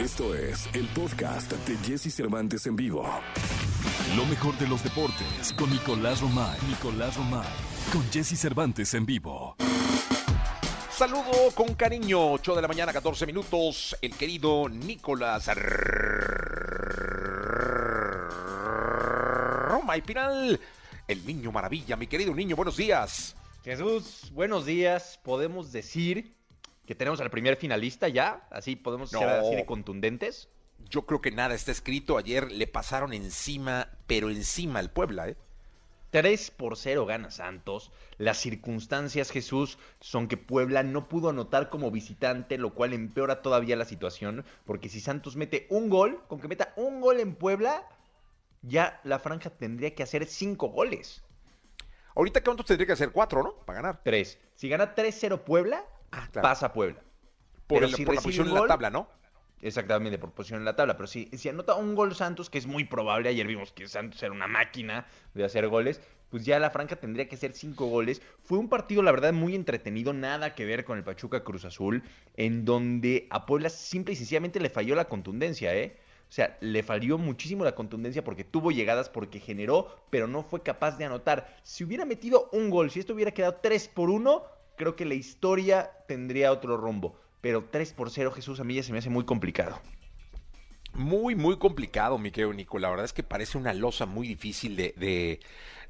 [0.00, 3.06] Esto es el podcast de Jesse Cervantes en vivo.
[4.16, 6.58] Lo mejor de los deportes con Nicolás Romay.
[6.66, 7.46] Nicolás Romay.
[7.92, 9.56] Con Jesse Cervantes en vivo.
[10.90, 15.50] Saludo con cariño, 8 de la mañana, 14 minutos, el querido Nicolás
[19.68, 20.58] Romay Pinal,
[21.08, 23.36] el niño maravilla, mi querido niño, buenos días.
[23.62, 25.20] Jesús, buenos días.
[25.22, 26.39] Podemos decir
[26.90, 30.48] que tenemos al primer finalista ya, así podemos ser así de contundentes.
[30.88, 35.36] Yo creo que nada está escrito, ayer le pasaron encima, pero encima al Puebla, ¿eh?
[36.10, 37.92] 3 por 0 gana Santos.
[38.18, 43.76] Las circunstancias, Jesús, son que Puebla no pudo anotar como visitante, lo cual empeora todavía
[43.76, 47.86] la situación, porque si Santos mete un gol, con que meta un gol en Puebla,
[48.62, 51.22] ya la franja tendría que hacer 5 goles.
[52.16, 53.54] Ahorita cuántos tendría que hacer cuatro, ¿no?
[53.64, 54.00] Para ganar.
[54.02, 54.38] 3.
[54.56, 56.48] Si gana 3-0 Puebla, Ah, claro.
[56.48, 57.00] pasa Puebla.
[57.66, 59.08] Por, Pero el- si por la posición en la tabla, ¿no?
[59.62, 60.96] Exactamente, por posición en la tabla.
[60.96, 64.22] Pero si, si anota un gol Santos, que es muy probable, ayer vimos que Santos
[64.22, 68.22] era una máquina de hacer goles, pues ya la Franca tendría que hacer cinco goles.
[68.42, 72.02] Fue un partido, la verdad, muy entretenido, nada que ver con el Pachuca Cruz Azul,
[72.36, 75.98] en donde a Puebla simple y sencillamente le falló la contundencia, ¿eh?
[76.28, 80.62] O sea, le falló muchísimo la contundencia porque tuvo llegadas, porque generó, pero no fue
[80.62, 81.58] capaz de anotar.
[81.64, 84.44] Si hubiera metido un gol, si esto hubiera quedado 3 por 1,
[84.80, 87.14] creo que la historia tendría otro rumbo.
[87.42, 89.78] Pero 3 por 0, Jesús, a mí ya se me hace muy complicado.
[90.94, 92.78] Muy, muy complicado, mi querido Nico.
[92.78, 95.40] La verdad es que parece una losa muy difícil de, de-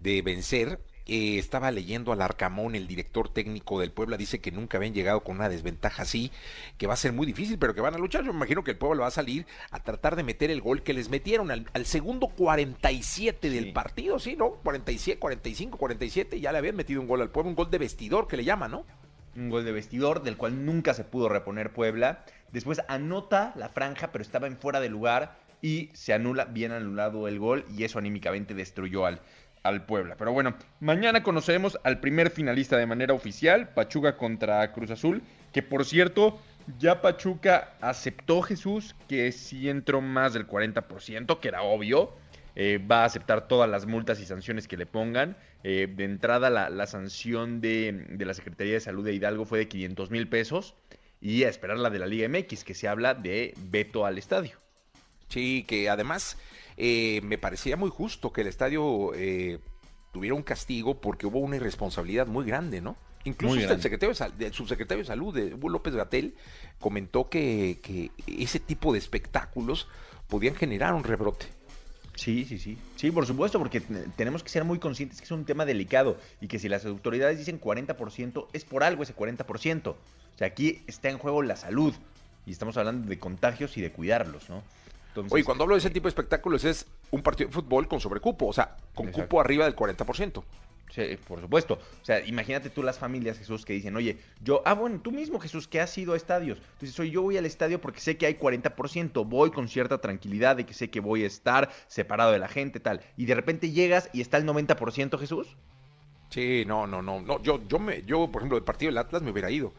[0.00, 0.80] de vencer.
[1.08, 5.24] Eh, estaba leyendo al Arcamón, el director técnico del Puebla, dice que nunca habían llegado
[5.24, 6.30] con una desventaja así,
[6.76, 8.24] que va a ser muy difícil, pero que van a luchar.
[8.24, 10.82] Yo me imagino que el Puebla va a salir a tratar de meter el gol
[10.82, 13.72] que les metieron al, al segundo 47 del Sí.
[13.72, 14.36] partido, ¿sí?
[14.36, 14.50] ¿No?
[14.62, 18.28] 47, 45, 47, ya le habían metido un gol al Puebla, un gol de vestidor
[18.28, 18.84] que le llaman, ¿no?
[19.36, 22.24] un gol de vestidor del cual nunca se pudo reponer Puebla.
[22.50, 27.28] Después anota la franja, pero estaba en fuera de lugar y se anula, bien anulado
[27.28, 29.20] el gol y eso anímicamente destruyó al,
[29.62, 30.16] al Puebla.
[30.16, 35.22] Pero bueno, mañana conoceremos al primer finalista de manera oficial, Pachuca contra Cruz Azul,
[35.52, 36.38] que por cierto,
[36.78, 42.12] ya Pachuca aceptó Jesús que sí entró más del 40%, que era obvio.
[42.60, 45.36] Eh, va a aceptar todas las multas y sanciones que le pongan.
[45.62, 49.60] Eh, de entrada, la, la sanción de, de la Secretaría de Salud de Hidalgo fue
[49.60, 50.74] de 500 mil pesos.
[51.20, 54.58] Y a esperar la de la Liga MX, que se habla de veto al estadio.
[55.28, 56.36] Sí, que además
[56.76, 59.58] eh, me parecía muy justo que el estadio eh,
[60.12, 62.96] tuviera un castigo porque hubo una irresponsabilidad muy grande, ¿no?
[63.24, 66.34] Incluso el, secretario de, el subsecretario de Salud, de Hugo López Gatel,
[66.78, 69.88] comentó que, que ese tipo de espectáculos
[70.28, 71.46] podían generar un rebrote.
[72.14, 72.78] Sí, sí, sí.
[72.96, 76.16] Sí, por supuesto, porque te- tenemos que ser muy conscientes que es un tema delicado
[76.40, 79.88] y que si las autoridades dicen 40%, es por algo ese 40%.
[79.90, 79.96] O
[80.36, 81.94] sea, aquí está en juego la salud
[82.46, 84.62] y estamos hablando de contagios y de cuidarlos, ¿no?
[85.20, 88.00] Entonces, Oye, cuando hablo de ese tipo de espectáculos es un partido de fútbol con
[88.00, 89.28] sobrecupo, o sea, con Exacto.
[89.28, 90.42] cupo arriba del 40%.
[90.90, 91.74] Sí, por supuesto.
[91.74, 95.38] O sea, imagínate tú las familias, Jesús, que dicen, oye, yo, ah, bueno, tú mismo,
[95.38, 96.58] Jesús, que has ido a estadios.
[96.80, 100.56] Dices, oye, yo voy al estadio porque sé que hay 40%, voy con cierta tranquilidad
[100.56, 103.02] de que sé que voy a estar separado de la gente, tal.
[103.16, 105.56] Y de repente llegas y está el 90%, Jesús.
[106.30, 107.42] Sí, no, no, no, no.
[107.42, 109.72] Yo, yo me, yo, por ejemplo, del partido del Atlas me hubiera ido.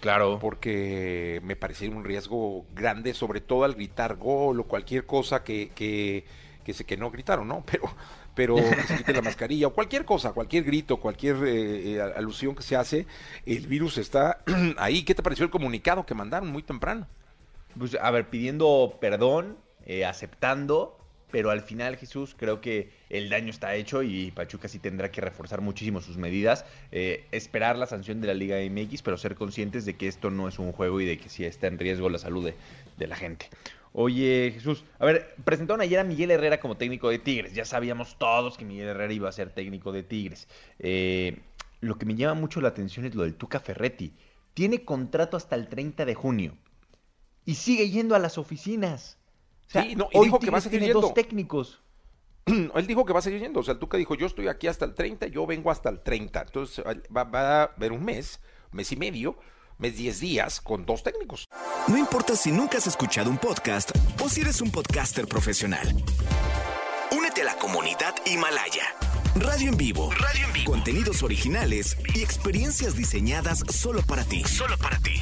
[0.00, 0.38] Claro.
[0.38, 5.70] porque me parecía un riesgo grande, sobre todo al gritar gol o cualquier cosa que,
[5.74, 6.24] que,
[6.64, 7.64] que, se, que no gritaron, ¿no?
[7.70, 7.90] Pero,
[8.34, 12.54] pero que se quite la mascarilla o cualquier cosa, cualquier grito, cualquier eh, eh, alusión
[12.54, 13.06] que se hace,
[13.46, 14.40] el virus está
[14.76, 15.04] ahí.
[15.04, 17.06] ¿Qué te pareció el comunicado que mandaron muy temprano?
[17.78, 19.56] Pues, a ver, pidiendo perdón,
[19.86, 20.95] eh, aceptando,
[21.30, 25.20] pero al final, Jesús, creo que el daño está hecho y Pachuca sí tendrá que
[25.20, 29.84] reforzar muchísimo sus medidas, eh, esperar la sanción de la Liga MX, pero ser conscientes
[29.84, 32.18] de que esto no es un juego y de que sí está en riesgo la
[32.18, 32.50] salud
[32.96, 33.48] de, la gente.
[33.92, 37.54] Oye, Jesús, a ver, presentaron ayer a Miguel Herrera como técnico de Tigres.
[37.54, 40.48] Ya sabíamos todos que Miguel Herrera iba a ser técnico de Tigres.
[40.78, 41.38] Eh,
[41.80, 44.12] lo que me llama mucho la atención es lo del Tuca Ferretti.
[44.54, 46.56] Tiene contrato hasta el 30 de junio
[47.44, 49.18] y sigue yendo a las oficinas.
[49.68, 51.00] O sea, Sí, no, y hoy dijo que va a seguir tiene yendo.
[51.00, 51.80] dos técnicos.
[52.46, 54.68] Él dijo que va a seguir yendo, o sea, el Tuca dijo, yo estoy aquí
[54.68, 56.42] hasta el 30, yo vengo hasta el 30.
[56.42, 56.84] Entonces
[57.14, 58.40] va, va a haber un mes,
[58.70, 59.36] mes y medio,
[59.78, 61.46] mes 10 días con dos técnicos.
[61.88, 63.90] No importa si nunca has escuchado un podcast
[64.22, 65.86] o si eres un podcaster profesional.
[67.10, 68.94] Únete a la comunidad Himalaya.
[69.34, 70.10] Radio en vivo.
[70.12, 70.70] Radio en vivo.
[70.72, 74.42] Contenidos originales y experiencias diseñadas solo para ti.
[74.44, 75.20] Solo para ti.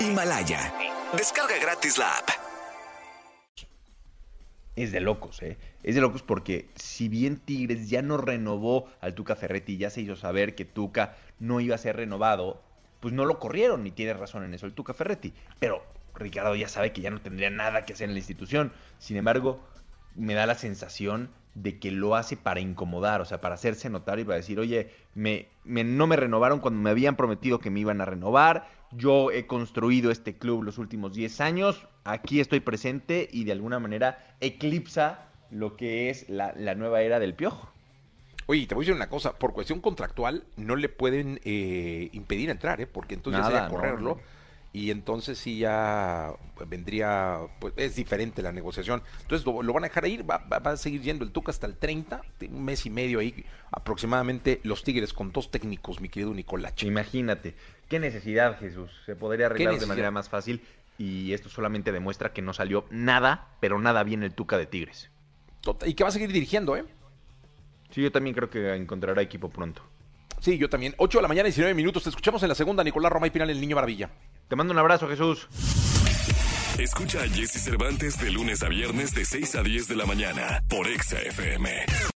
[0.00, 0.72] Himalaya.
[1.16, 2.39] Descarga gratis la app.
[4.80, 5.58] Es de locos, ¿eh?
[5.82, 10.00] Es de locos porque si bien Tigres ya no renovó al Tuca Ferretti, ya se
[10.00, 12.62] hizo saber que Tuca no iba a ser renovado,
[13.00, 15.34] pues no lo corrieron y tiene razón en eso el Tuca Ferretti.
[15.58, 15.82] Pero
[16.14, 18.72] Ricardo ya sabe que ya no tendría nada que hacer en la institución.
[18.98, 19.60] Sin embargo,
[20.14, 24.18] me da la sensación de que lo hace para incomodar, o sea, para hacerse notar
[24.18, 27.80] y para decir, oye, me, me, no me renovaron cuando me habían prometido que me
[27.80, 33.28] iban a renovar, yo he construido este club los últimos 10 años, aquí estoy presente
[33.30, 37.70] y de alguna manera eclipsa lo que es la, la nueva era del piojo.
[38.46, 42.50] Oye, te voy a decir una cosa, por cuestión contractual no le pueden eh, impedir
[42.50, 42.86] entrar, ¿eh?
[42.86, 44.14] porque entonces Nada, sería no, correrlo.
[44.16, 44.39] no.
[44.72, 46.32] Y entonces sí ya
[46.68, 49.02] vendría, pues es diferente la negociación.
[49.22, 51.50] Entonces lo, lo van a dejar ir, va, va- va a seguir yendo el Tuca
[51.50, 56.08] hasta el 30, un mes y medio ahí aproximadamente los Tigres con dos técnicos, mi
[56.08, 56.86] querido Nicolache.
[56.86, 57.54] Imagínate,
[57.88, 58.90] qué necesidad, Jesús.
[59.06, 60.62] Se podría arreglar de manera más fácil
[60.98, 65.10] y esto solamente demuestra que no salió nada, pero nada bien el Tuca de Tigres.
[65.62, 66.84] Tota- Y que va a seguir dirigiendo, ¿eh?
[67.90, 69.82] Sí, yo también creo que encontrará equipo pronto.
[70.40, 70.94] Sí, yo también.
[70.96, 72.02] 8 de la mañana, 19 minutos.
[72.02, 74.10] Te escuchamos en la segunda, Nicolás Roma y Pinal, el Niño Maravilla.
[74.48, 75.48] Te mando un abrazo, Jesús.
[76.78, 80.62] Escucha a Jesse Cervantes de lunes a viernes de 6 a 10 de la mañana
[80.68, 82.10] por Exa FM.